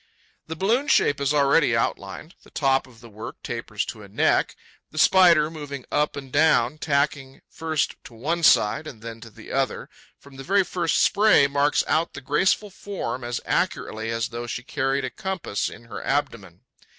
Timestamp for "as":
13.23-13.41, 14.09-14.29